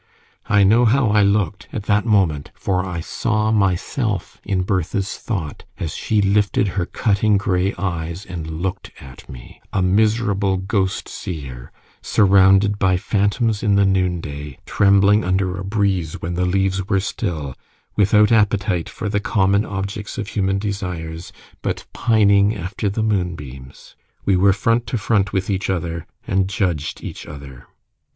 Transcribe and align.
I 0.47 0.63
know 0.63 0.85
how 0.85 1.09
I 1.09 1.21
looked 1.21 1.67
at 1.71 1.83
that 1.83 2.07
moment, 2.07 2.49
for 2.55 2.83
I 2.83 3.01
saw 3.01 3.51
myself 3.51 4.41
in 4.43 4.63
Bertha's 4.63 5.15
thought 5.19 5.63
as 5.77 5.93
she 5.93 6.23
lifted 6.23 6.69
her 6.69 6.87
cutting 6.87 7.37
grey 7.37 7.75
eyes, 7.77 8.25
and 8.25 8.63
looked 8.63 8.89
at 8.99 9.29
me: 9.29 9.61
a 9.71 9.83
miserable 9.83 10.57
ghost 10.57 11.07
seer, 11.07 11.71
surrounded 12.01 12.79
by 12.79 12.97
phantoms 12.97 13.61
in 13.61 13.75
the 13.75 13.85
noonday, 13.85 14.57
trembling 14.65 15.23
under 15.23 15.55
a 15.55 15.63
breeze 15.63 16.19
when 16.19 16.33
the 16.33 16.45
leaves 16.47 16.89
were 16.89 16.99
still, 16.99 17.53
without 17.95 18.31
appetite 18.31 18.89
for 18.89 19.07
the 19.07 19.19
common 19.19 19.63
objects 19.63 20.17
of 20.17 20.29
human 20.29 20.57
desires, 20.57 21.31
but 21.61 21.85
pining 21.93 22.55
after 22.57 22.89
the 22.89 23.03
moon 23.03 23.35
beams. 23.35 23.95
We 24.25 24.35
were 24.35 24.51
front 24.51 24.87
to 24.87 24.97
front 24.97 25.31
with 25.31 25.47
each 25.47 25.69
other, 25.69 26.07
and 26.25 26.49
judged 26.49 27.03
each 27.03 27.27
other. 27.27 27.67